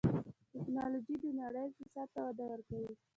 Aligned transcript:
ټکنالوجي 0.53 1.15
د 1.23 1.25
نړۍ 1.41 1.65
اقتصاد 1.71 2.07
ته 2.13 2.19
وده 2.25 2.45
ورکوي. 2.51 2.91